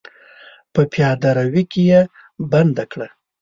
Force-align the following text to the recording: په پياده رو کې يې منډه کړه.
په 0.73 0.81
پياده 0.91 1.29
رو 1.35 1.63
کې 1.71 1.81
يې 1.89 1.99
منډه 2.51 2.85
کړه. 2.91 3.07